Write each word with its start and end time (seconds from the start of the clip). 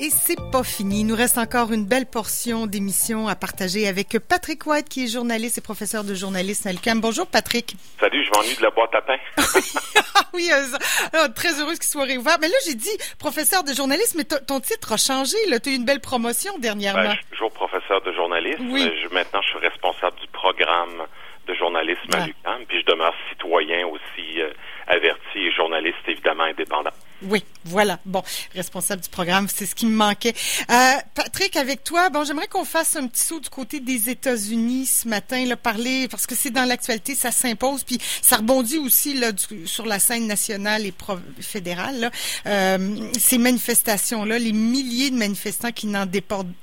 Et 0.00 0.10
c'est 0.10 0.38
pas 0.50 0.64
fini. 0.64 1.02
Il 1.02 1.06
nous 1.06 1.14
reste 1.14 1.38
encore 1.38 1.72
une 1.72 1.86
belle 1.86 2.06
portion 2.06 2.66
d'émission 2.66 3.28
à 3.28 3.36
partager 3.36 3.86
avec 3.86 4.18
Patrick 4.28 4.66
White, 4.66 4.88
qui 4.88 5.04
est 5.04 5.06
journaliste 5.06 5.58
et 5.58 5.60
professeur 5.60 6.02
de 6.02 6.14
journalisme 6.14 6.66
à 6.66 6.72
l'UQAM. 6.72 7.00
Bonjour, 7.00 7.28
Patrick. 7.28 7.76
Salut, 8.00 8.24
je 8.24 8.30
m'ennuie 8.36 8.56
de 8.56 8.62
la 8.62 8.70
boîte 8.70 8.92
à 8.92 9.02
pain. 9.02 9.16
oui, 10.34 10.50
euh, 10.52 10.76
euh, 11.14 11.28
très 11.28 11.60
heureuse 11.60 11.78
qu'il 11.78 11.88
soit 11.88 12.06
réouvert. 12.06 12.38
Mais 12.40 12.48
là, 12.48 12.56
j'ai 12.66 12.74
dit 12.74 12.90
professeur 13.20 13.62
de 13.62 13.72
journalisme, 13.72 14.18
mais 14.18 14.24
ton 14.24 14.58
titre 14.58 14.94
a 14.94 14.96
changé. 14.96 15.36
Tu 15.62 15.68
as 15.68 15.72
eu 15.72 15.76
une 15.76 15.84
belle 15.84 16.00
promotion 16.00 16.58
dernièrement. 16.58 17.04
Ben, 17.04 17.12
je 17.12 17.16
suis 17.18 17.30
toujours 17.30 17.52
professeur 17.52 18.02
de 18.02 18.12
journalisme. 18.12 18.68
Oui. 18.72 18.90
Je, 19.00 19.14
maintenant, 19.14 19.42
je 19.42 19.48
suis 19.50 19.58
responsable 19.58 20.18
du 20.20 20.26
programme 20.32 21.06
de 21.46 21.54
journalisme 21.54 22.10
à 22.14 22.26
l'UQAM, 22.26 22.64
puis 22.66 22.80
je 22.80 22.86
demeure 22.86 23.14
citoyen 23.30 23.86
aussi 23.86 24.40
euh, 24.40 24.50
averti 24.88 25.38
et 25.38 25.52
journaliste 25.52 25.98
évidemment 26.08 26.44
indépendant. 26.44 26.90
Oui, 27.22 27.44
voilà. 27.74 27.98
Bon, 28.06 28.22
responsable 28.54 29.02
du 29.02 29.08
programme, 29.08 29.48
c'est 29.52 29.66
ce 29.66 29.74
qui 29.74 29.86
me 29.86 29.96
manquait. 29.96 30.32
Euh, 30.70 30.92
Patrick, 31.16 31.56
avec 31.56 31.82
toi, 31.82 32.08
bon, 32.08 32.22
j'aimerais 32.22 32.46
qu'on 32.46 32.64
fasse 32.64 32.94
un 32.94 33.08
petit 33.08 33.22
saut 33.22 33.40
du 33.40 33.50
côté 33.50 33.80
des 33.80 34.10
États-Unis 34.10 34.86
ce 34.86 35.08
matin, 35.08 35.44
là, 35.44 35.56
parler 35.56 36.06
parce 36.06 36.28
que 36.28 36.36
c'est 36.36 36.52
dans 36.52 36.66
l'actualité, 36.66 37.16
ça 37.16 37.32
s'impose, 37.32 37.82
puis 37.82 37.98
ça 38.22 38.36
rebondit 38.36 38.78
aussi 38.78 39.14
là 39.14 39.32
sur 39.64 39.86
la 39.86 39.98
scène 39.98 40.28
nationale 40.28 40.86
et 40.86 40.94
fédérale. 41.40 42.12
Euh, 42.46 43.10
ces 43.18 43.38
manifestations-là, 43.38 44.38
les 44.38 44.52
milliers 44.52 45.10
de 45.10 45.16
manifestants 45.16 45.72
qui 45.72 45.88
n'en 45.88 46.06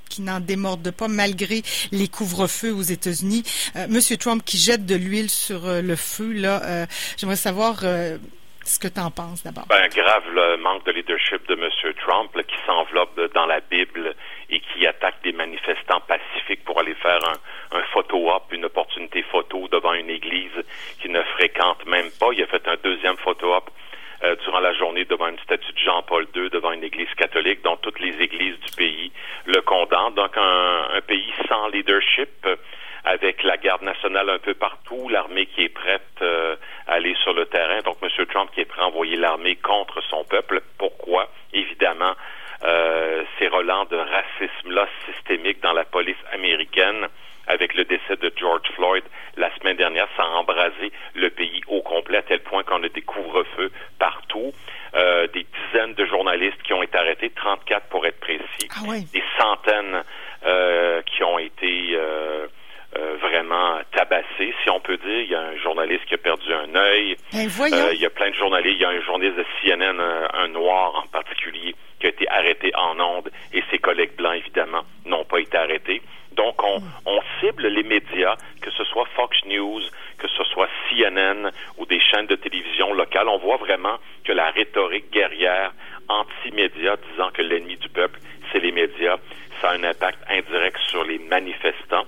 qui 0.08 0.22
n'en 0.22 0.40
démordent 0.40 0.92
pas 0.92 1.10
malgré 1.10 1.62
les 1.92 2.08
couvre-feux 2.08 2.74
aux 2.74 2.82
États-Unis. 2.82 3.44
Euh, 3.76 3.88
Monsieur 3.90 4.16
Trump 4.16 4.44
qui 4.46 4.58
jette 4.58 4.86
de 4.86 4.96
l'huile 4.96 5.30
sur 5.30 5.66
euh, 5.66 5.82
le 5.82 5.98
feu, 5.98 6.32
là. 6.32 6.88
J'aimerais 7.18 7.36
savoir 7.36 7.84
ce 8.72 8.80
que 8.80 8.88
tu 8.88 9.00
en 9.00 9.12
penses 9.12 9.44
d'abord? 9.44 9.66
Ben, 9.68 9.88
grave 9.90 10.24
le 10.34 10.58
manque 10.58 10.86
de 10.86 10.92
leadership 10.92 11.46
de 11.48 11.56
M. 11.56 11.70
Trump 12.06 12.32
qui 12.48 12.56
s'enveloppe 12.66 13.20
dans 13.34 13.46
la 13.46 13.60
Bible 13.60 14.16
et 14.50 14.60
qui 14.62 14.88
attaque 14.88 15.22
des 15.24 15.34
manifestants 15.34 16.00
pacifiques 16.08 16.64
pour 16.64 16.80
aller 16.80 16.96
faire 16.96 17.20
un, 17.72 17.84
photo-op, 17.94 18.44
une 18.52 18.66
opportunité 18.66 19.24
photo 19.24 19.68
devant 19.68 19.94
une 19.94 20.10
église 20.10 20.56
qu'il 21.02 21.12
ne 21.12 21.22
fréquente 21.36 21.86
même 21.86 22.10
pas. 22.20 22.30
Il 22.32 22.42
a 22.42 22.48
fait 22.48 22.66
un 22.68 22.78
deuxième 22.82 23.18
photo-op 23.18 23.70
euh, 24.24 24.36
durant 24.44 24.60
la 24.60 24.74
journée 24.74 25.04
devant 25.04 25.28
une 25.28 25.40
statue 25.40 25.74
de 25.74 25.80
Jean-Paul 25.80 26.28
II, 26.34 26.50
devant 26.50 26.72
une 26.72 26.84
église 26.84 27.14
catholique, 27.18 27.62
dont 27.64 27.76
toutes 27.78 28.00
les 28.00 28.16
églises 28.22 28.58
du 28.60 28.72
pays 28.78 29.12
le 29.46 29.62
condamnent. 29.62 30.14
Donc 30.16 30.38
un 30.38 31.02
pays 31.08 31.34
sans 31.50 31.68
leadership 31.68 32.30
avec 33.12 33.44
la 33.44 33.58
garde 33.58 33.82
nationale 33.82 34.30
un 34.30 34.40
peu 34.40 34.54
partout, 34.54 35.10
l'armée 35.10 35.46
qui 35.46 35.64
est 35.64 35.70
prête 35.70 36.02
euh, 36.22 36.56
à 36.88 36.94
aller 36.94 37.14
sur 37.22 37.34
le 37.34 37.46
terrain. 37.46 37.82
Donc, 37.82 37.98
M. 38.02 38.26
Trump 38.28 38.50
qui 38.54 38.62
est 38.62 38.66
prêt 38.66 38.82
à 38.82 38.88
envoyer 38.88 39.18
l'armée 39.18 39.58
contre 39.58 40.02
son 40.10 40.24
peuple. 40.24 40.62
Pourquoi? 40.78 41.30
Évidemment, 41.52 42.14
euh, 42.64 43.24
ces 43.38 43.50
relents 43.50 43.86
de 43.86 43.98
racisme-là 43.98 44.88
systémique 45.06 45.62
dans 45.62 45.74
la 45.74 45.84
police 45.84 46.24
américaine 46.32 47.08
avec 47.48 47.74
le 47.74 47.84
décès 47.84 48.16
de 48.16 48.32
George 48.38 48.70
Floyd 48.76 49.04
la 49.36 49.54
semaine 49.58 49.76
dernière, 49.76 50.08
ça 50.16 50.24
a 50.24 50.28
embrasé 50.28 50.94
le 51.16 51.30
pays 51.32 51.62
au 51.68 51.82
complet 51.82 52.20
à 52.20 52.22
tel 52.22 52.40
point 52.40 52.64
qu'on 52.64 52.82
a 52.84 52.88
des 52.88 53.02
couvre-feux 53.02 53.72
partout. 54.00 54.54
Euh, 54.94 55.26
des 55.28 55.46
dizaines 55.46 55.94
de 55.94 56.06
journalistes 56.06 56.62
qui 56.64 56.74
ont 56.74 56.84
été 56.84 56.98
arrêtés, 56.98 57.30
34 57.30 57.88
pour 57.88 58.06
être 58.06 58.20
précis, 58.20 58.68
ah 58.72 58.82
oui. 58.90 59.06
des 59.14 59.24
centaines 59.40 60.04
euh, 60.46 61.02
qui 61.04 61.24
ont 61.24 61.40
été 61.40 61.92
euh, 61.94 62.48
euh, 62.98 63.16
vraiment 63.22 63.80
tabassé, 63.94 64.54
si 64.64 64.70
on 64.70 64.82
peut 64.82 64.98
dire. 64.98 65.22
Il 65.22 65.30
y 65.30 65.36
a 65.36 65.40
un 65.40 65.56
journaliste 65.58 66.04
qui 66.08 66.14
a 66.14 66.18
perdu 66.18 66.54
un 66.54 66.76
œil. 66.76 67.16
Ben, 67.34 67.48
euh, 67.48 67.94
il 67.94 68.02
y 68.02 68.06
a 68.06 68.10
plein 68.10 68.30
de 68.30 68.36
journalistes. 68.36 68.76
Il 68.76 68.82
y 68.82 68.86
a 68.86 68.90
un 68.90 69.02
journaliste 69.02 69.38
de 69.38 69.46
CNN, 69.62 70.00
un, 70.34 70.48
noir 70.50 70.96
en 70.96 71.08
particulier, 71.08 71.76
qui 72.00 72.08
a 72.08 72.10
été 72.10 72.28
arrêté 72.30 72.72
en 72.76 73.00
ondes 73.00 73.32
et 73.54 73.64
ses 73.72 73.80
collègues 73.80 74.16
blancs, 74.18 74.36
évidemment, 74.36 74.84
n'ont 75.06 75.24
pas 75.24 75.40
été 75.40 75.58
arrêtés. 75.58 76.02
Donc, 76.34 76.62
on, 76.64 76.82
on, 77.06 77.20
cible 77.40 77.68
les 77.68 77.84
médias, 77.84 78.36
que 78.62 78.72
ce 78.72 78.84
soit 78.86 79.06
Fox 79.16 79.38
News, 79.46 79.82
que 80.18 80.28
ce 80.28 80.44
soit 80.46 80.68
CNN 80.90 81.52
ou 81.78 81.86
des 81.86 82.00
chaînes 82.00 82.28
de 82.28 82.36
télévision 82.36 82.94
locales. 82.94 83.30
On 83.30 83.38
voit 83.38 83.58
vraiment 83.58 83.98
que 84.26 84.34
la 84.34 84.50
rhétorique 84.52 85.12
guerrière 85.12 85.72
anti-médias 86.10 86.98
disant 87.12 87.32
que 87.32 87.42
l'ennemi 87.42 87.78
du 87.78 87.90
peuple, 87.90 88.20
c'est 88.52 88.60
les 88.60 88.72
médias, 88.72 89.18
ça 89.62 89.70
a 89.70 89.74
un 89.76 89.84
impact 89.84 90.20
indirect 90.30 90.78
sur 90.90 91.04
les 91.04 91.20
manifestants. 91.20 92.06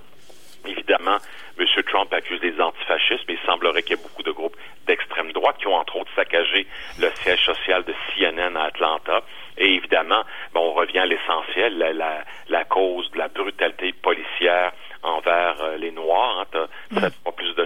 Évidemment, 0.66 1.18
M. 1.58 1.66
Trump 1.86 2.12
accuse 2.12 2.40
les 2.42 2.58
antifascistes, 2.60 3.24
mais 3.28 3.34
il 3.34 3.46
semblerait 3.46 3.82
qu'il 3.82 3.96
y 3.96 4.00
ait 4.00 4.02
beaucoup 4.02 4.22
de 4.22 4.32
groupes 4.32 4.56
d'extrême 4.86 5.30
droite 5.32 5.56
qui 5.58 5.66
ont 5.66 5.74
entre 5.74 5.96
autres 5.96 6.10
saccagé 6.16 6.66
le 6.98 7.10
siège 7.22 7.44
social 7.44 7.84
de 7.84 7.94
CNN 8.14 8.56
à 8.56 8.64
Atlanta. 8.64 9.22
Et 9.58 9.74
évidemment, 9.74 10.22
bon, 10.52 10.70
on 10.70 10.72
revient 10.72 11.00
à 11.00 11.06
l'essentiel, 11.06 11.78
la, 11.78 11.92
la, 11.92 12.24
la, 12.48 12.64
cause 12.64 13.10
de 13.12 13.18
la 13.18 13.28
brutalité 13.28 13.92
policière 13.92 14.72
envers 15.02 15.62
euh, 15.62 15.76
les 15.76 15.92
Noirs. 15.92 16.40
Hein. 16.40 16.66
Tu 16.90 16.98
as, 16.98 17.10
pas 17.10 17.32
plus 17.32 17.54
de 17.54 17.64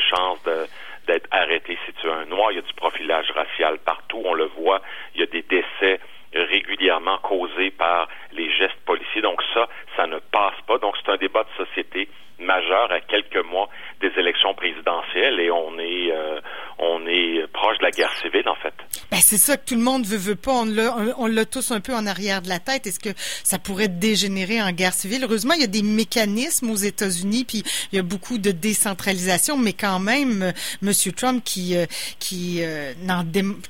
d'être 1.07 1.29
arrêté 1.31 1.79
si 1.87 1.93
tu 1.95 2.07
es 2.07 2.11
un 2.11 2.27
Noir. 2.27 2.53
Il 2.53 2.57
y 2.57 2.59
a 2.59 2.63
du 2.63 2.75
profilage 2.75 3.31
racial 3.33 3.79
partout, 3.79 4.23
on 4.25 4.35
le 4.35 4.47
voit. 4.47 4.81
Il 5.15 5.21
y 5.21 5.25
a 5.25 5.27
des 5.27 5.43
décès 5.43 6.01
régulièrement 6.35 7.19
causés 7.19 7.71
par 7.71 8.09
les 8.33 8.51
gestes 8.53 8.81
policiers. 8.85 9.23
Donc 9.23 9.43
ça, 9.55 9.67
ça 9.97 10.07
ne 10.07 10.19
passe 10.19 10.61
pas. 10.67 10.79
Donc 10.79 10.97
c'est 10.99 11.11
un 11.11 11.17
débat 11.17 11.45
de 11.45 11.65
société 11.65 12.09
majeur 12.39 12.93
à 12.93 13.01
quelques 13.01 13.45
mois 13.45 13.69
des 14.01 14.13
élections 14.17 14.55
présidentielles 14.55 15.41
et 15.41 15.51
on 15.51 15.79
est 15.79 16.13
euh, 16.13 16.41
on 16.79 17.05
est 17.07 17.51
proche 17.53 17.79
de 17.79 17.85
la 17.85 17.91
guerre 17.91 18.13
civile 18.13 18.49
en 18.49 18.55
fait. 18.57 18.75
Ben 19.19 19.23
c'est 19.23 19.37
ça 19.37 19.57
que 19.57 19.65
tout 19.67 19.75
le 19.75 19.81
monde 19.81 20.07
veut 20.07 20.17
veut 20.17 20.37
pas. 20.37 20.53
On 20.53 20.65
l'a 20.65 20.95
on 21.19 21.27
l'a 21.27 21.45
tous 21.45 21.73
un 21.73 21.81
peu 21.81 21.93
en 21.93 22.07
arrière 22.07 22.41
de 22.41 22.49
la 22.49 22.61
tête. 22.61 22.87
Est-ce 22.87 23.01
que 23.01 23.09
ça 23.43 23.59
pourrait 23.59 23.89
dégénérer 23.89 24.63
en 24.63 24.71
guerre 24.71 24.93
civile? 24.93 25.25
Heureusement, 25.25 25.55
il 25.55 25.61
y 25.61 25.65
a 25.65 25.67
des 25.67 25.83
mécanismes 25.83 26.71
aux 26.71 26.77
États-Unis, 26.77 27.45
puis 27.45 27.65
il 27.91 27.97
y 27.97 27.99
a 27.99 28.05
beaucoup 28.05 28.39
de 28.39 28.53
décentralisation, 28.53 29.57
mais 29.57 29.73
quand 29.73 29.99
même, 29.99 30.43
euh, 30.43 30.53
Monsieur 30.83 31.11
Trump 31.11 31.43
qui 31.45 31.77
euh, 31.77 31.87
qui, 32.21 32.63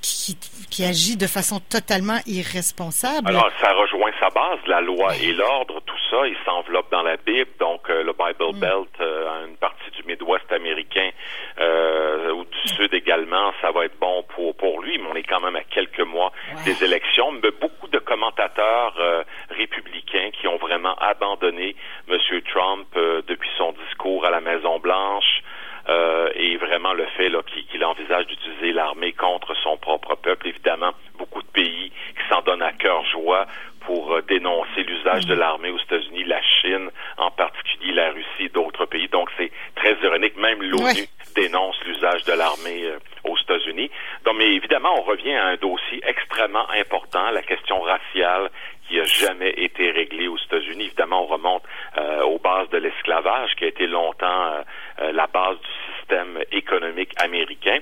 qui 0.02 0.36
qui 0.68 0.84
agit 0.84 1.16
de 1.16 1.26
façon 1.26 1.60
totalement 1.60 2.18
irresponsable. 2.26 3.28
Alors 3.28 3.50
ça 3.58 3.72
rejoint 3.72 4.12
sa 4.20 4.28
base, 4.28 4.58
la 4.66 4.82
loi 4.82 5.16
et 5.16 5.32
l'ordre, 5.32 5.80
tout 5.86 5.96
ça, 6.10 6.26
il 6.26 6.36
s'enveloppe 6.44 6.90
dans 6.90 7.02
la 7.02 7.16
Bible, 7.16 7.48
donc 7.58 7.88
le 7.88 8.12
Bible 8.12 8.38
Mm. 8.52 8.60
Belt, 8.60 8.88
euh, 9.00 9.46
une 9.46 9.56
partie 9.56 9.90
du 9.96 10.02
Midwest 10.04 10.50
américain 10.52 11.10
euh, 11.58 12.32
ou 12.32 12.44
du 12.62 12.74
Sud 12.74 12.94
également, 12.94 13.52
ça 13.60 13.70
va 13.70 13.84
être 13.84 13.98
bon 13.98 14.24
pour 14.34 14.56
pour 14.56 14.80
lui, 14.82 14.98
mais 14.98 15.08
on 15.10 15.14
est 15.14 15.22
quand 15.22 15.40
même 15.40 15.56
à 15.56 15.62
quelques 15.62 16.00
mois 16.00 16.32
des 16.64 16.84
élections. 16.84 17.32
Mais 17.32 17.50
beaucoup 17.60 17.88
de 17.88 17.98
commentateurs 17.98 18.94
euh, 18.98 19.22
républicains 19.50 20.30
qui 20.32 20.46
ont 20.48 20.56
vraiment 20.56 20.94
abandonné 20.96 21.76
M. 22.08 22.18
Trump 22.52 22.86
euh, 22.96 23.22
depuis 23.26 23.50
son 23.56 23.72
discours 23.72 24.24
à 24.24 24.30
la 24.30 24.40
Maison 24.40 24.78
Blanche. 24.78 25.42
Euh, 25.88 26.28
et 26.34 26.58
vraiment 26.58 26.92
le 26.92 27.06
fait 27.16 27.30
qu'il 27.46 27.82
envisage 27.82 28.26
d'utiliser 28.26 28.72
l'armée 28.72 29.12
contre 29.12 29.54
son 29.62 29.78
propre 29.78 30.16
peuple. 30.16 30.48
Évidemment, 30.48 30.92
beaucoup 31.16 31.40
de 31.40 31.48
pays 31.48 31.90
qui 31.90 32.28
s'en 32.28 32.42
donnent 32.42 32.62
à 32.62 32.72
cœur 32.72 33.06
joie 33.06 33.46
pour 33.86 34.12
euh, 34.12 34.22
dénoncer 34.28 34.82
l'usage 34.82 35.24
de 35.24 35.32
l'armée 35.32 35.70
aux 35.70 35.78
États-Unis, 35.78 36.24
la 36.24 36.42
Chine 36.42 36.90
en 37.16 37.30
particulier, 37.30 37.94
la 37.94 38.10
Russie, 38.10 38.50
d'autres 38.52 38.84
pays. 38.84 39.08
Donc 39.08 39.30
c'est 39.38 39.50
très 39.76 39.96
ironique. 40.02 40.36
Même 40.36 40.62
l'ONU 40.62 41.08
dénonce 41.48 41.76
l'usage 41.84 42.24
de 42.24 42.32
l'armée 42.32 42.84
euh, 42.84 42.98
aux 43.24 43.36
États-Unis. 43.38 43.90
Donc, 44.24 44.36
mais 44.36 44.52
évidemment, 44.54 44.94
on 44.98 45.02
revient 45.02 45.34
à 45.34 45.46
un 45.46 45.56
dossier 45.56 46.00
extrêmement 46.06 46.68
important, 46.70 47.30
la 47.30 47.42
question 47.42 47.80
raciale 47.80 48.50
qui 48.86 49.00
a 49.00 49.04
jamais 49.04 49.50
été 49.50 49.90
réglée 49.90 50.28
aux 50.28 50.38
États-Unis. 50.38 50.86
Évidemment, 50.86 51.22
on 51.24 51.26
remonte 51.26 51.62
euh, 51.98 52.22
aux 52.22 52.38
bases 52.38 52.68
de 52.70 52.78
l'esclavage, 52.78 53.54
qui 53.56 53.64
a 53.64 53.68
été 53.68 53.86
longtemps 53.86 54.64
la 55.12 55.26
base 55.28 55.56
du 55.58 55.98
système 55.98 56.38
économique 56.50 57.12
américain. 57.22 57.78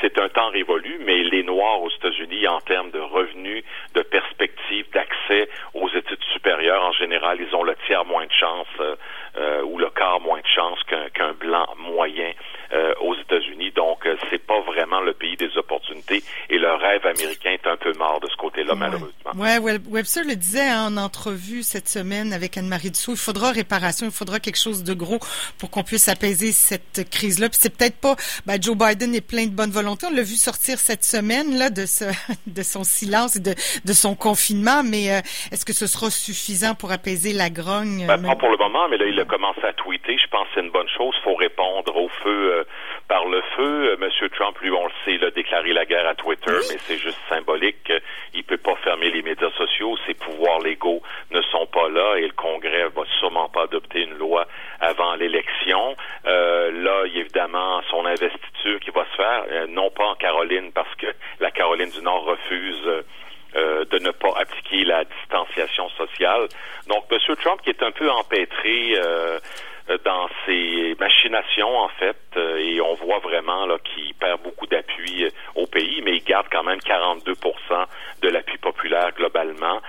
C'est 0.00 0.18
un 0.18 0.28
temps 0.28 0.50
révolu, 0.50 0.98
mais 1.04 1.22
les 1.24 1.42
Noirs 1.42 1.82
aux 1.82 1.90
États-Unis, 1.90 2.46
en 2.48 2.60
termes 2.60 2.90
de 2.90 3.00
revenus, 3.00 3.64
de 3.94 4.02
perspectives, 4.02 4.86
d'accès 4.92 5.48
aux 5.74 5.88
études 5.88 6.22
supérieures, 6.32 6.82
en 6.82 6.92
général, 6.92 7.38
ils 7.40 7.54
ont 7.54 7.64
le 7.64 7.74
tiers 7.86 8.04
moins 8.04 8.24
de 8.24 8.32
chance 8.32 8.68
euh, 8.80 8.96
euh, 9.36 9.62
ou 9.62 9.78
le 9.78 9.88
quart 9.90 10.20
moins 10.20 10.40
de 10.40 10.46
chance 10.46 10.78
qu'un 11.14 11.32
blanc 11.34 11.66
moyen 11.78 12.32
euh, 12.72 12.92
aux 13.00 13.14
États-Unis. 13.14 13.70
Donc, 13.72 14.06
euh, 14.06 14.16
c'est 14.28 14.44
pas 14.44 14.60
vraiment 14.60 15.00
le 15.00 15.12
pays 15.12 15.36
des 15.36 15.56
opportunités 15.56 16.22
et 16.48 16.58
le 16.58 16.72
rêve 16.72 17.06
américain 17.06 17.50
est 17.50 17.66
un 17.66 17.76
peu 17.76 17.92
mort 17.98 18.20
de 18.20 18.28
ce 18.28 18.36
côté-là, 18.36 18.74
malheureusement. 18.74 19.29
Ouais, 19.40 19.56
Webster 19.58 20.22
le 20.24 20.36
disait 20.36 20.70
en 20.70 20.98
entrevue 20.98 21.62
cette 21.62 21.88
semaine 21.88 22.34
avec 22.34 22.58
Anne-Marie 22.58 22.90
Dessous. 22.90 23.12
Il 23.12 23.16
faudra 23.16 23.52
réparation, 23.52 24.04
il 24.04 24.12
faudra 24.12 24.38
quelque 24.38 24.60
chose 24.62 24.84
de 24.84 24.92
gros 24.92 25.18
pour 25.58 25.70
qu'on 25.70 25.82
puisse 25.82 26.10
apaiser 26.10 26.52
cette 26.52 27.08
crise-là. 27.08 27.48
Puis 27.48 27.56
c'est 27.58 27.74
peut-être 27.74 27.98
pas, 27.98 28.16
ben, 28.44 28.60
Joe 28.60 28.76
Biden 28.76 29.14
est 29.14 29.26
plein 29.26 29.46
de 29.46 29.56
bonne 29.56 29.70
volonté. 29.70 30.04
On 30.10 30.14
l'a 30.14 30.20
vu 30.20 30.36
sortir 30.36 30.76
cette 30.76 31.04
semaine 31.04 31.56
là 31.56 31.70
de 31.70 31.86
ce, 31.86 32.04
de 32.46 32.62
son 32.62 32.84
silence 32.84 33.36
et 33.36 33.40
de, 33.40 33.54
de 33.86 33.92
son 33.94 34.14
confinement. 34.14 34.82
Mais 34.84 35.08
euh, 35.10 35.20
est-ce 35.52 35.64
que 35.64 35.72
ce 35.72 35.86
sera 35.86 36.10
suffisant 36.10 36.74
pour 36.74 36.92
apaiser 36.92 37.32
la 37.32 37.48
grogne 37.48 38.04
ben, 38.06 38.20
Pas 38.20 38.36
pour 38.36 38.50
le 38.50 38.58
moment, 38.58 38.90
mais 38.90 38.98
là 38.98 39.06
il 39.06 39.18
a 39.18 39.24
commencé 39.24 39.64
à 39.64 39.72
tweeter. 39.72 40.18
Je 40.18 40.28
pense 40.28 40.48
que 40.48 40.54
c'est 40.56 40.60
une 40.60 40.70
bonne 40.70 40.90
chose. 40.98 41.14
Il 41.16 41.24
faut 41.24 41.36
répondre 41.36 41.96
au 41.96 42.10
feu 42.22 42.60
euh, 42.60 42.64
par 43.08 43.24
le 43.24 43.40
feu. 43.56 43.92
Euh, 43.92 43.96
Monsieur 43.96 44.28
Trump, 44.28 44.58
lui, 44.60 44.70
on 44.70 44.84
le 44.84 44.92
sait, 45.06 45.14
il 45.14 45.24
a 45.24 45.30
déclaré 45.30 45.72
la 45.72 45.86
guerre 45.86 46.06
à 46.06 46.14
Twitter, 46.14 46.52
mais 46.68 46.76
c'est 46.80 46.98
juste 46.98 47.18
symbolique. 47.30 47.90
Il 48.34 48.44
les 49.10 49.22
médias 49.22 49.50
sociaux, 49.56 49.96
ces 50.06 50.14
pouvoirs 50.14 50.60
légaux 50.60 51.02
ne 51.30 51.40
sont 51.42 51.66
pas 51.66 51.88
là 51.88 52.16
et 52.16 52.26
le 52.26 52.32
Congrès 52.32 52.88
va 52.94 53.02
sûrement 53.18 53.48
pas 53.48 53.64
adopter 53.64 54.02
une 54.02 54.16
loi 54.18 54.46
avant 54.80 55.14
l'élection. 55.14 55.96
Euh, 56.26 56.70
là, 56.72 57.02
il 57.06 57.14
y 57.14 57.18
a 57.18 57.20
évidemment 57.20 57.80
son 57.90 58.04
investiture 58.06 58.80
qui 58.80 58.90
va 58.90 59.04
se 59.04 59.16
faire, 59.16 59.44
euh, 59.50 59.66
non 59.68 59.90
pas 59.90 60.06
en 60.06 60.14
Caroline 60.14 60.72
parce 60.72 60.94
que 60.96 61.06
la 61.40 61.50
Caroline 61.50 61.90
du 61.90 62.02
Nord 62.02 62.24
refuse. 62.24 62.86
Euh, 62.86 63.02
euh, 63.56 63.84
de 63.86 63.98
ne 63.98 64.12
pas 64.12 64.32
appliquer 64.38 64.84
la 64.84 65.02
distanciation 65.02 65.88
sociale. 65.98 66.46
Donc, 66.86 67.06
M. 67.10 67.18
Trump, 67.34 67.60
qui 67.62 67.70
est 67.70 67.82
un 67.82 67.90
peu 67.90 68.08
empêtré 68.08 68.94
euh, 68.96 69.40
dans 70.04 70.28
ses 70.46 70.96
machinations, 70.98 71.78
en 71.78 71.88
fait, 71.88 72.16
et 72.36 72.80
on 72.80 72.94
voit 72.94 73.18
vraiment 73.18 73.66
là 73.66 73.76
qu'il 73.78 74.14
perd 74.14 74.40
beaucoup 74.42 74.66
d'appui 74.66 75.26
au 75.54 75.66
pays, 75.66 76.00
mais 76.04 76.16
il 76.16 76.24
garde 76.24 76.46
quand 76.50 76.62
même 76.62 76.78
42% 76.78 77.34
de 78.22 78.28
l'appui 78.28 78.58
populaire 78.58 79.10
globalement. 79.16 79.80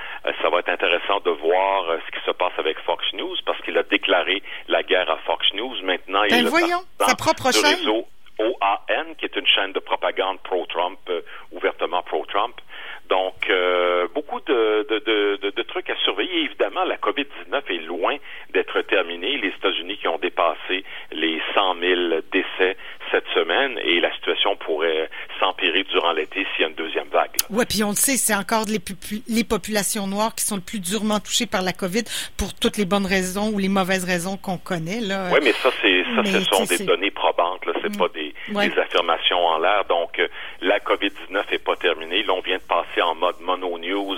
ça 0.41 0.49
va 0.49 0.59
être 0.59 0.69
intéressant 0.69 1.19
de 1.19 1.31
voir 1.31 1.85
ce 2.05 2.17
qui 2.17 2.25
se 2.25 2.31
passe 2.31 2.53
avec 2.57 2.79
Fox 2.79 3.05
News, 3.13 3.35
parce 3.45 3.61
qu'il 3.61 3.77
a 3.77 3.83
déclaré 3.83 4.41
la 4.67 4.83
guerre 4.83 5.09
à 5.09 5.17
Fox 5.17 5.45
News. 5.53 5.75
Maintenant, 5.83 6.23
il 6.23 6.31
ben, 6.31 6.49
voyons, 6.49 6.81
sa 6.99 7.15
propre 7.15 7.51
chaîne. 7.51 7.75
Réseau 7.75 8.07
OAN, 8.39 9.13
qui 9.17 9.25
est 9.25 9.35
une 9.35 9.45
chaîne 9.45 9.71
de 9.71 9.79
propagande 9.79 10.39
pro-Trump, 10.41 10.99
ouvertement 11.51 12.01
pro-Trump. 12.01 12.55
Donc, 13.09 13.49
euh, 13.49 14.07
beaucoup 14.15 14.39
de, 14.39 14.87
de, 14.89 15.49
de, 15.49 15.61
trucs 15.63 15.89
à 15.89 15.95
surveiller. 15.97 16.43
Évidemment, 16.43 16.85
la 16.85 16.95
COVID-19 16.95 17.61
est 17.67 17.85
loin 17.85 18.15
d'être 18.53 18.81
terminée. 18.83 19.37
Les 19.37 19.49
États-Unis 19.49 19.97
qui 19.97 20.07
ont 20.07 20.17
dépassé 20.17 20.85
les 21.11 21.41
100 21.53 21.75
000 21.81 22.01
décès 22.31 22.77
et 23.83 23.99
la 23.99 24.13
situation 24.15 24.55
pourrait 24.55 25.09
s'empirer 25.39 25.83
durant 25.83 26.11
l'été 26.13 26.45
s'il 26.51 26.61
y 26.61 26.65
a 26.65 26.67
une 26.67 26.75
deuxième 26.75 27.07
vague. 27.09 27.31
Oui, 27.49 27.65
puis 27.67 27.83
on 27.83 27.89
le 27.89 27.95
sait, 27.95 28.17
c'est 28.17 28.35
encore 28.35 28.65
les, 28.67 28.79
les 29.27 29.43
populations 29.43 30.07
noires 30.07 30.35
qui 30.35 30.45
sont 30.45 30.55
le 30.55 30.61
plus 30.61 30.79
durement 30.79 31.19
touchées 31.19 31.45
par 31.45 31.61
la 31.61 31.73
COVID 31.73 32.03
pour 32.37 32.53
toutes 32.53 32.77
les 32.77 32.85
bonnes 32.85 33.05
raisons 33.05 33.49
ou 33.53 33.59
les 33.59 33.69
mauvaises 33.69 34.05
raisons 34.05 34.37
qu'on 34.37 34.57
connaît. 34.57 34.99
Oui, 35.31 35.39
mais 35.43 35.53
ça, 35.53 35.69
c'est 35.81 36.03
ça, 36.15 36.23
ce 36.23 36.39
sont 36.41 36.65
des 36.65 36.85
données 36.85 37.11
probantes. 37.11 37.65
Là, 37.65 37.73
c'est 37.81 37.93
mm. 37.95 37.97
pas 37.97 38.07
des, 38.09 38.33
des, 38.47 38.79
affirmations 38.79 39.45
en 39.45 39.59
l'air. 39.59 39.85
Donc, 39.85 40.19
euh, 40.19 40.27
la 40.61 40.79
COVID-19 40.79 41.51
n'est 41.51 41.57
pas 41.57 41.75
terminée. 41.75 42.23
Là, 42.23 42.33
on 42.33 42.41
vient 42.41 42.57
de 42.57 42.63
passer 42.63 43.01
en 43.01 43.15
mode 43.15 43.39
mono 43.41 43.77
news 43.77 44.17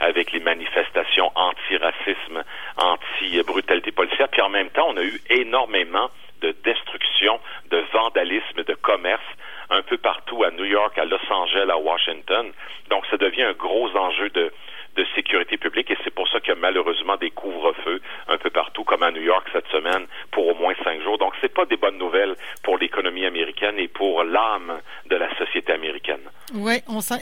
avec 0.00 0.32
les 0.32 0.40
manifestations 0.40 1.30
anti-racisme, 1.34 2.42
anti-brutalité 2.76 3.92
policière. 3.92 4.28
Puis 4.28 4.42
en 4.42 4.48
même 4.48 4.68
temps, 4.70 4.88
on 4.88 4.96
a 4.96 5.02
eu 5.02 5.20
énormément 5.30 6.10
de 6.40 6.54
destruction, 6.64 7.38
de 7.70 7.82
vandalisme, 7.92 8.64
de 8.64 8.74
commerce 8.74 9.22
un 9.70 9.82
peu 9.82 9.96
partout 9.96 10.44
à 10.44 10.50
New 10.50 10.64
York, 10.64 10.98
à 10.98 11.04
Los 11.04 11.30
Angeles, 11.30 11.70
à 11.70 11.78
Washington. 11.78 12.52
Donc, 12.90 13.06
ça 13.10 13.16
devient 13.16 13.44
un 13.44 13.52
gros 13.52 13.88
enjeu 13.96 14.28
de, 14.30 14.52
de 14.96 15.06
sécurité 15.14 15.56
publique 15.56 15.90
et 15.90 15.96
c'est 16.04 16.14
pour 16.14 16.28
ça 16.28 16.40
qu'il 16.40 16.50
y 16.50 16.52
a 16.52 16.60
malheureusement 16.60 17.16
des 17.16 17.30
couvre-feux 17.30 18.00
un 18.28 18.36
peu 18.36 18.50
partout, 18.50 18.84
comme 18.84 19.02
à 19.02 19.10
New 19.10 19.22
York 19.22 19.46
cette 19.52 19.66
semaine, 19.68 20.06
pour 20.30 20.48
au 20.48 20.54
moins 20.54 20.74
cinq 20.84 21.00
jours. 21.02 21.16
Donc, 21.18 21.32
c'est 21.40 21.52
pas 21.52 21.64
des 21.64 21.76
bonnes 21.76 21.98
nouvelles 21.98 22.34
pour 22.62 22.76
l'économie 22.76 23.24
américaine 23.24 23.78
et 23.78 23.88
pour 23.88 24.22
l'âme 24.24 24.80
de 25.06 25.16
la 25.16 25.34
société 25.38 25.72
américaine. 25.72 26.20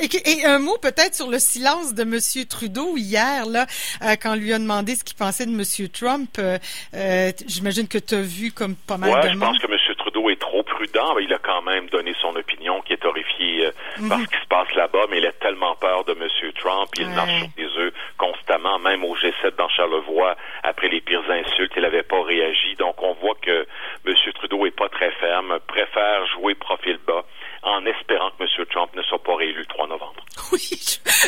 Et, 0.00 0.44
un 0.44 0.58
mot 0.58 0.76
peut-être 0.78 1.14
sur 1.14 1.30
le 1.30 1.38
silence 1.38 1.94
de 1.94 2.02
M. 2.02 2.18
Trudeau 2.48 2.96
hier, 2.96 3.46
là, 3.46 3.66
euh, 4.02 4.16
quand 4.20 4.32
on 4.32 4.36
lui 4.36 4.52
a 4.52 4.58
demandé 4.58 4.94
ce 4.94 5.04
qu'il 5.04 5.16
pensait 5.16 5.46
de 5.46 5.50
M. 5.50 5.88
Trump. 5.88 6.30
Euh, 6.38 6.58
euh, 6.94 7.30
j'imagine 7.46 7.88
que 7.88 7.98
tu 7.98 8.14
as 8.14 8.22
vu 8.22 8.52
comme 8.52 8.74
pas 8.76 8.96
mal 8.96 9.10
ouais, 9.10 9.22
de 9.22 9.32
je 9.32 9.38
pense 9.38 9.58
que 9.58 9.66
M. 9.66 9.78
Trudeau 9.98 10.30
est 10.30 10.40
trop 10.40 10.62
prudent. 10.62 11.18
Il 11.18 11.32
a 11.32 11.38
quand 11.38 11.62
même 11.62 11.88
donné 11.88 12.14
son 12.20 12.34
opinion 12.36 12.80
qui 12.82 12.92
est 12.92 13.04
horrifiée 13.04 13.70
par 14.08 14.18
mhm. 14.18 14.24
ce 14.24 14.30
qui 14.30 14.42
se 14.42 14.48
passe 14.48 14.72
là-bas, 14.74 15.06
mais 15.10 15.18
il 15.18 15.26
a 15.26 15.32
tellement 15.32 15.74
peur 15.76 16.04
de 16.04 16.12
M. 16.12 16.28
Trump. 16.58 16.88
Il 16.98 17.08
marche 17.08 17.38
sur 17.38 17.48
des 17.56 17.78
œufs 17.78 17.92
constamment, 18.18 18.78
même 18.78 19.04
au 19.04 19.16
G7 19.16 19.56
dans 19.56 19.68
Charlevoix, 19.68 20.36
après 20.62 20.88
les 20.88 21.00
pires 21.00 21.28
insultes, 21.30 21.72
il 21.76 21.82
n'avait 21.82 22.02
pas 22.02 22.22
réagi. 22.22 22.74
Donc 22.78 23.02
on 23.02 23.14
voit 23.14 23.36
que 23.40 23.66
M. 24.06 24.14
Trudeau 24.34 24.66
est 24.66 24.76
pas 24.76 24.88
très 24.88 25.10
ferme, 25.12 25.58
préfère 25.66 26.26
jouer 26.26 26.54
profil 26.54 26.98
bas 27.06 27.24
en 27.70 27.86
espérant 27.86 28.30
que 28.30 28.42
M. 28.42 28.66
Trump 28.70 28.90
ne 28.94 29.02
soit 29.02 29.22
pas 29.22 29.36
réélu 29.36 29.60
le 29.60 29.66
3 29.66 29.88
novembre. 29.88 30.14
Oui, 30.52 30.68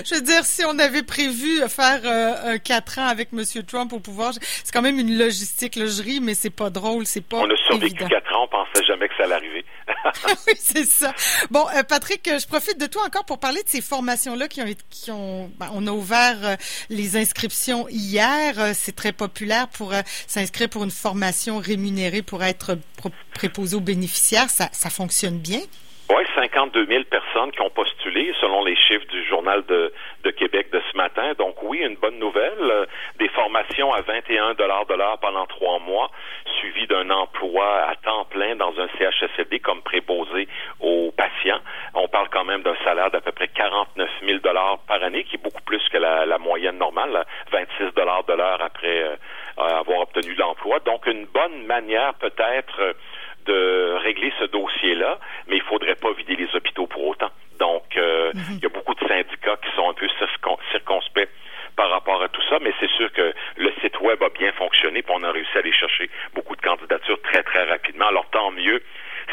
je, 0.04 0.14
veux 0.16 0.20
dire, 0.20 0.44
si 0.44 0.64
on 0.64 0.78
avait 0.80 1.04
prévu 1.04 1.60
faire 1.68 2.00
euh, 2.04 2.58
4 2.58 2.98
ans 2.98 3.06
avec 3.06 3.28
M. 3.32 3.44
Trump 3.64 3.92
au 3.92 4.00
pouvoir, 4.00 4.32
c'est 4.32 4.72
quand 4.72 4.82
même 4.82 4.98
une 4.98 5.16
logistique. 5.16 5.76
Là, 5.76 5.86
je 5.86 6.02
ris, 6.02 6.20
mais 6.20 6.34
c'est 6.34 6.50
pas 6.50 6.70
drôle, 6.70 7.06
c'est 7.06 7.20
pas 7.20 7.36
On 7.36 7.48
a 7.48 7.56
survécu 7.68 8.04
4 8.04 8.34
ans, 8.34 8.44
on 8.44 8.48
pensait 8.48 8.84
jamais 8.84 9.08
que 9.08 9.14
ça 9.16 9.24
allait 9.24 9.34
arriver. 9.34 9.64
oui, 10.48 10.54
c'est 10.56 10.86
ça. 10.86 11.14
Bon, 11.50 11.64
euh, 11.76 11.84
Patrick, 11.84 12.28
je 12.28 12.46
profite 12.48 12.80
de 12.80 12.86
toi 12.86 13.04
encore 13.06 13.24
pour 13.24 13.38
parler 13.38 13.62
de 13.62 13.68
ces 13.68 13.80
formations-là 13.80 14.48
qui 14.48 14.60
ont, 14.60 14.66
qui 14.90 15.10
ont, 15.12 15.50
ben, 15.56 15.70
on 15.72 15.86
a 15.86 15.92
ouvert 15.92 16.38
euh, 16.42 16.56
les 16.90 17.16
inscriptions 17.16 17.86
hier. 17.88 18.54
c'est 18.74 18.96
très 18.96 19.12
populaire 19.12 19.68
pour 19.68 19.92
s'inscrire 20.26 20.68
pour 20.68 20.82
une 20.82 20.90
formation 20.90 21.58
rémunérée 21.58 22.22
pour 22.22 22.42
être 22.42 22.76
préposé 23.34 23.76
aux 23.76 23.80
bénéficiaires. 23.80 24.50
Ça, 24.50 24.68
ça 24.72 24.90
fonctionne 24.90 25.38
bien? 25.38 25.60
Oui, 26.14 26.24
52 26.34 26.84
000 26.88 27.04
personnes 27.04 27.52
qui 27.52 27.62
ont 27.62 27.70
postulé 27.70 28.34
selon 28.38 28.62
les 28.64 28.76
chiffres 28.76 29.06
du 29.06 29.24
Journal 29.24 29.64
de, 29.64 29.90
de 30.24 30.30
Québec 30.30 30.68
de 30.70 30.82
ce 30.90 30.94
matin. 30.94 31.32
Donc 31.38 31.62
oui, 31.62 31.78
une 31.78 31.94
bonne 31.94 32.18
nouvelle. 32.18 32.52
Euh, 32.60 32.84
des 33.18 33.28
formations 33.28 33.94
à 33.94 34.02
21 34.02 34.52
dollars 34.52 34.84
de 34.84 34.94
l'heure 34.94 35.16
pendant 35.22 35.46
trois 35.46 35.78
mois, 35.78 36.10
suivi 36.58 36.86
d'un 36.86 37.08
emploi 37.08 37.86
à 37.88 37.94
temps 37.96 38.26
plein 38.26 38.56
dans 38.56 38.78
un 38.78 38.88
CHSLD 38.98 39.60
comme 39.60 39.80
préposé 39.80 40.48
aux 40.80 41.12
patients. 41.16 41.60
On 41.94 42.08
parle 42.08 42.28
quand 42.28 42.44
même 42.44 42.62
d'un 42.62 42.76
salaire 42.84 43.10
d'à 43.10 43.22
peu 43.22 43.32
près 43.32 43.48
49 43.48 44.10
000 44.22 44.38
dollars 44.40 44.80
par 44.86 45.02
année, 45.02 45.24
qui 45.24 45.36
est 45.36 45.42
beaucoup 45.42 45.62
plus 45.62 45.82
que 45.88 45.96
la, 45.96 46.36
moyenne 46.36 46.76
normale, 46.76 47.24
26 47.52 47.94
dollars 47.94 48.24
de 48.24 48.34
l'heure 48.34 48.60
après 48.60 49.02
euh, 49.02 49.16
avoir 49.56 50.00
obtenu 50.00 50.34
l'emploi. 50.34 50.80
Donc 50.80 51.06
une 51.06 51.24
bonne 51.24 51.64
manière 51.64 52.12
peut-être 52.14 52.94
de 53.46 53.96
régler 54.02 54.32
ce 54.38 54.44
dossier-là, 54.44 55.18
faudrait 55.72 55.94
pas 55.94 56.12
vider 56.12 56.36
les 56.36 56.54
hôpitaux 56.54 56.86
pour 56.86 57.06
autant. 57.06 57.30
Donc, 57.58 57.96
euh, 57.96 58.32
mhm. 58.34 58.58
il 58.58 58.62
y 58.62 58.66
a 58.66 58.68
beaucoup 58.68 58.94
de 58.94 59.06
syndicats 59.08 59.56
qui 59.64 59.74
sont 59.74 59.88
un 59.88 59.94
peu 59.94 60.08
circonspects 60.70 61.28
par 61.76 61.90
rapport 61.90 62.22
à 62.22 62.28
tout 62.28 62.42
ça, 62.50 62.58
mais 62.60 62.72
c'est 62.78 62.90
sûr 62.90 63.10
que 63.12 63.32
le 63.56 63.72
site 63.80 63.98
web 64.00 64.22
a 64.22 64.28
bien 64.28 64.52
fonctionné, 64.52 65.00
puis 65.02 65.14
on 65.16 65.22
a 65.22 65.32
réussi 65.32 65.56
à 65.56 65.60
aller 65.60 65.72
chercher 65.72 66.10
beaucoup 66.34 66.54
de 66.54 66.60
candidatures 66.60 67.20
très, 67.22 67.42
très 67.42 67.64
rapidement. 67.64 68.08
Alors, 68.08 68.28
tant 68.30 68.50
mieux 68.50 68.82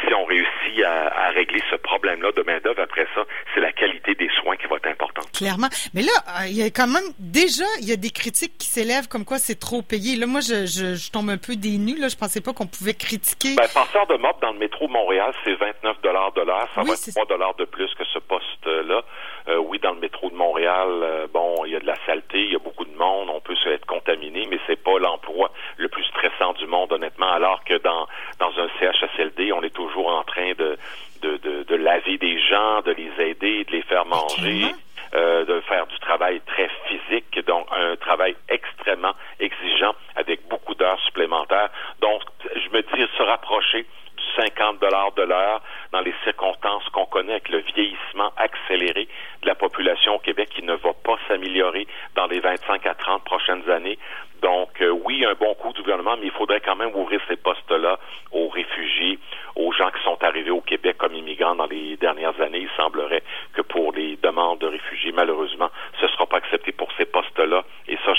si 0.07 0.13
on 0.13 0.24
réussit 0.25 0.83
à, 0.86 1.30
régler 1.31 1.62
ce 1.69 1.75
problème-là 1.75 2.31
de 2.31 2.44
main-d'œuvre, 2.44 2.81
après 2.81 3.07
ça, 3.15 3.21
c'est 3.53 3.59
la 3.59 3.71
qualité 3.71 4.15
des 4.15 4.30
soins 4.39 4.56
qui 4.56 4.68
va 4.68 4.77
être 4.77 4.88
importante. 4.88 5.30
Clairement. 5.36 5.68
Mais 5.94 6.01
là, 6.01 6.12
euh, 6.27 6.47
il 6.47 6.56
y 6.56 6.63
a 6.63 6.69
quand 6.69 6.88
même, 6.88 7.03
déjà, 7.31 7.66
il 7.81 7.88
y 7.88 7.94
a 7.94 7.96
des 7.96 8.10
critiques 8.10 8.58
qui 8.58 8.68
s'élèvent 8.68 9.08
comme 9.08 9.26
quoi 9.26 9.38
c'est 9.38 9.60
trop 9.60 9.81
payé. 9.81 10.16
Là, 10.16 10.26
moi, 10.26 10.42
je, 10.42 10.66
je, 10.66 11.12
tombe 11.12 11.30
un 11.30 11.38
peu 11.38 11.56
dénu. 11.56 11.96
Là, 11.98 12.08
je 12.08 12.15
pensais 12.15 12.42
pas 12.42 12.53
qu'on 12.53 12.68
pouvait 12.68 12.94
critiquer. 12.94 13.56
Ben, 13.56 13.68
passeur 13.74 14.08
de 14.08 14.15
mop 14.18 14.42
dans 14.42 14.51
le 14.51 14.60
métro 14.60 14.88
de 14.88 14.92
Montréal, 14.92 15.34
c'est 15.44 15.53
29 15.53 16.01
dollars 16.01 16.32
de 16.34 16.42
l'heure. 16.42 16.68
Ça 16.75 16.82
va 16.82 16.94
être 16.94 17.12
3 17.12 17.25
dollars 17.25 17.56
de 17.56 17.65
plus 17.65 17.94
que 17.96 18.06
ce 18.06 18.20
poste-là. 18.20 19.03
Euh, 19.48 19.58
oui, 19.58 19.80
dans 19.80 19.94
le 19.94 20.00
métro 20.00 20.30
de 20.30 20.36
Montréal, 20.36 20.88
euh, 20.89 21.27
bon, 21.34 21.65
il 21.65 21.72
y 21.72 21.75
a 21.75 21.80
de 21.80 21.88
la 21.88 21.96
saleté, 22.06 22.44
il 22.44 22.51
y 22.51 22.56
a 22.56 22.60
beaucoup 22.60 22.86
de 22.86 22.96
monde, 22.96 23.30
on 23.34 23.39
peut 23.39 23.56
se 23.56 23.70
être 23.70 23.86
contaminé, 23.86 24.48
mais 24.50 24.60
c'est 24.68 24.82
pas 24.82 25.00
l'emploi 25.00 25.51
le 25.77 25.88
plus 25.88 26.03
stressant 26.06 26.53
du 26.53 26.68
monde, 26.68 26.92
honnêtement, 26.92 27.32
alors 27.32 27.63
que 27.63 27.77
dans, 27.80 28.08
dans 28.39 28.51
un 28.60 28.68
CHSLD, 28.80 29.51
on 29.53 29.63
est 29.63 29.74
toujours 29.74 30.08
en 30.08 30.24
train 30.24 30.51
de, 30.58 30.77
de, 31.22 31.38
de, 31.38 31.63
de 31.63 31.75
laver 31.75 32.18
des 32.18 32.39
gens, 32.39 32.82
de 32.82 32.92
les 32.92 33.12
aider, 33.24 33.63
de 33.65 33.72
les 33.72 33.82
faire 33.84 34.06
manger. 34.06 34.74
Euh, 35.16 35.44
de 35.44 35.60
faire 35.62 35.88
du 35.88 35.98
travail 36.01 36.39
très 36.42 36.70
physique, 36.86 37.44
donc 37.48 37.66
un 37.72 37.96
travail 37.96 38.36
extrêmement 38.48 39.16
exigeant 39.39 39.96
avec 40.16 40.48
beaucoup 40.48 40.75
d'heures 40.75 41.00
supplémentaires. 41.00 41.70
Donc, 42.00 42.22
je 42.44 42.70
me 42.70 42.84
dis 42.84 43.12
se 43.18 43.24
rapprocher 43.24 43.88
50 44.36 44.80
dollars 44.80 45.12
de 45.13 45.24
l'heure 45.24 45.63
dans 45.91 46.01
les 46.01 46.13
circonstances 46.24 46.88
qu'on 46.89 47.05
connaît 47.05 47.34
avec 47.34 47.50
le 47.50 47.60
vieillissement 47.60 48.31
accéléré 48.38 49.08
de 49.41 49.48
la 49.48 49.55
population 49.55 50.15
au 50.15 50.19
Québec 50.19 50.50
qui 50.55 50.63
ne 50.63 50.74
va 50.74 50.93
pas 50.93 51.17
s'améliorer 51.27 51.88
dans 52.15 52.27
les 52.27 52.39
25 52.39 52.86
à 52.86 52.93
30 52.93 53.24
prochaines 53.24 53.69
années. 53.69 53.98
Donc, 54.41 54.81
euh, 54.81 54.89
oui, 54.89 55.25
un 55.25 55.34
bon 55.34 55.53
coup 55.55 55.74
du 55.74 55.81
gouvernement, 55.81 56.15
mais 56.17 56.27
il 56.27 56.31
faudrait 56.31 56.62
quand 56.62 56.75
même 56.75 56.96
ouvrir 56.96 57.19
ces 57.27 57.36
postes-là 57.36 58.00
aux 58.31 58.48
réfugiés, 58.48 59.19
aux 59.55 59.72
gens 59.74 59.89
qui 59.89 60.01
sont 60.03 60.17
arrivés 60.24 60.51
au 60.51 60.62
Québec 60.62 60.98
comme 60.98 61.13
immigrants 61.13 61.55
dans 61.55 61.65
les 61.65 61.98
dernières 61.98 62.39
années. 62.39 62.60
Il 62.60 62.69
semblerait 62.77 63.24
que 63.53 63.62
pour 63.62 63.91
les 63.91 64.17
demandes 64.17 64.60
de 64.60 64.67
réfugiés, 64.67 65.12
malheureusement, 65.12 65.69
ce 66.00 66.05
ne 66.05 66.12
sera 66.12 66.25
pas 66.25 66.38
accepté 66.38 66.72
pour 66.72 66.89
ces 66.98 67.05
postes-là. 67.05 67.63
Et 67.88 67.98
ça, 68.05 68.13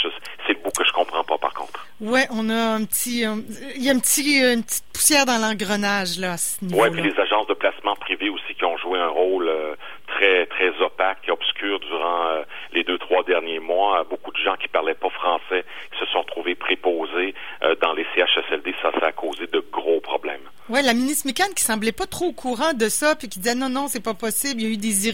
c'est 0.47 0.53
le 0.53 0.63
bout 0.63 0.71
que 0.77 0.85
je 0.85 0.93
comprends 0.93 1.25
pas, 1.25 1.39
par 1.39 1.55
contre. 1.55 1.87
Ouais, 2.01 2.27
on 2.41 2.49
a 2.49 2.75
un 2.75 2.85
petit, 2.85 3.27
euh, 3.27 3.37
il 3.77 3.85
y 3.85 3.91
a 3.91 3.93
un 3.93 3.99
petit, 3.99 4.39
une 4.41 4.63
petite 4.63 4.85
poussière 4.93 5.27
dans 5.27 5.39
l'engrenage 5.39 6.19
là. 6.19 6.37
Ouais, 6.73 6.91
puis 6.91 7.03
les 7.03 7.19
agences 7.19 7.47
de 7.47 7.55
placement 7.55 7.97
privées 7.97 8.31
aussi 8.31 8.55
qui 8.55 8.65
ont 8.65 8.77
joué 8.79 8.99
un 8.99 9.09
rôle 9.09 9.49
euh, 9.49 9.75
très 10.07 10.47
très 10.47 10.71
opaque 10.81 11.19
et 11.29 11.31
obscur 11.31 11.79
durant 11.81 12.27
euh, 12.29 12.43
les 12.73 12.85
deux 12.85 12.99
trois 12.99 13.23
derniers 13.25 13.61
mois. 13.61 14.05
Beaucoup 14.09 14.33
de 14.33 14.39
gens 14.39 14.57
qui 14.57 14.69
parlaient 14.69 14.95
pas 14.95 15.11
français 15.11 15.65
qui 15.93 15.99
se 15.99 16.07
sont 16.07 16.25
trouvés 16.25 16.55
préposés 16.55 17.35
dans 17.83 17.93
les 17.93 18.07
CHSLD. 18.15 18.75
Ça, 18.81 18.91
ça 18.99 19.07
a 19.07 19.13
causé 19.13 19.47
de 19.47 19.63
gros 19.73 20.01
problèmes. 20.01 20.41
Ouais, 20.69 20.83
la 20.83 20.95
ministre 20.95 21.27
Mécan 21.27 21.53
qui 21.55 21.63
semblait 21.63 21.93
pas 21.93 22.07
trop 22.07 22.27
au 22.27 22.33
courant 22.33 22.73
de 22.75 22.89
ça, 22.89 23.17
puis 23.17 23.29
qui 23.29 23.41
disait 23.41 23.55
non 23.55 23.69
non 23.69 23.89
c'est 23.89 24.03
pas 24.03 24.15
possible. 24.15 24.61
Il 24.61 24.67
y 24.67 24.71
a 24.71 24.73
eu 24.75 24.77
des 24.77 25.09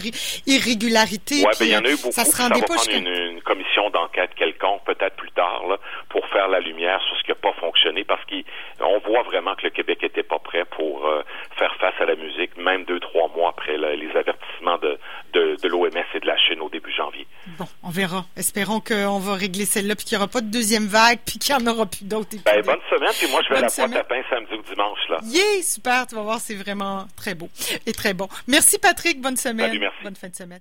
irrégularités. 0.45 1.43
Ouais, 1.43 1.51
ben, 1.59 1.65
il 1.65 1.71
y 1.71 1.77
en 1.77 1.83
a 1.83 1.89
eu 1.89 1.95
beaucoup. 1.95 2.11
Ça 2.11 2.25
se 2.25 2.37
rendait 2.37 2.61
pas. 2.61 2.75
Une, 2.91 3.07
une 3.07 3.41
commission 3.41 3.89
d'enquête 3.89 4.31
quelconque 4.35 4.83
peut-être 4.85 5.15
plus 5.15 5.31
tard 5.31 5.65
là, 5.67 5.77
pour 6.09 6.25
faire 6.27 6.46
la 6.59 6.65
lumière 6.65 7.01
sur 7.07 7.15
ce 7.17 7.23
qui 7.23 7.31
n'a 7.31 7.35
pas 7.35 7.53
fonctionné 7.59 8.03
parce 8.03 8.21
qu'on 8.25 8.99
voit 8.99 9.23
vraiment 9.23 9.55
que 9.55 9.63
le 9.63 9.69
Québec 9.69 9.99
était 10.03 10.23
pas 10.23 10.39
prêt 10.39 10.65
pour 10.65 11.05
euh, 11.05 11.21
faire 11.57 11.75
face 11.79 11.93
à 11.99 12.05
la 12.05 12.15
musique, 12.15 12.57
même 12.57 12.83
deux, 12.85 12.99
trois 12.99 13.27
mois 13.35 13.49
après 13.49 13.77
les 13.77 14.09
avertissements 14.15 14.77
de, 14.79 14.97
de, 15.33 15.55
de 15.61 15.67
l'OMS 15.67 15.87
et 16.13 16.19
de 16.19 16.25
la 16.27 16.37
Chine 16.37 16.61
au 16.61 16.69
début 16.69 16.91
janvier. 16.91 17.27
Bon, 17.57 17.65
On 17.83 17.89
verra. 17.89 18.25
Espérons 18.35 18.79
qu'on 18.79 19.19
va 19.19 19.33
régler 19.35 19.65
celle-là, 19.65 19.95
puis 19.95 20.05
qu'il 20.05 20.17
n'y 20.17 20.23
aura 20.23 20.31
pas 20.31 20.41
de 20.41 20.51
deuxième 20.51 20.85
vague, 20.87 21.19
puis 21.25 21.39
qu'il 21.39 21.55
n'y 21.55 21.63
en 21.63 21.71
aura 21.71 21.85
plus 21.85 22.05
d'autres. 22.05 22.35
Ben, 22.45 22.61
bonne 22.61 22.79
semaine, 22.89 23.13
puis 23.17 23.27
moi, 23.31 23.41
je 23.43 23.49
vais 23.49 23.57
à 23.57 23.61
la 23.61 23.69
pointe 23.69 23.95
à 23.95 24.03
pain 24.03 24.21
samedi 24.29 24.53
ou 24.53 24.61
dimanche. 24.63 24.99
là. 25.09 25.17
Yeah, 25.23 25.61
super. 25.61 26.07
Tu 26.07 26.15
vas 26.15 26.21
voir, 26.21 26.39
c'est 26.39 26.55
vraiment 26.55 27.05
très 27.15 27.35
beau 27.35 27.49
et 27.85 27.91
très 27.93 28.13
bon. 28.13 28.27
Merci, 28.47 28.79
Patrick. 28.79 29.21
Bonne 29.21 29.37
semaine. 29.37 29.67
Salut, 29.67 29.79
merci. 29.79 29.97
Bonne 30.03 30.15
fin 30.15 30.29
de 30.29 30.35
semaine. 30.35 30.59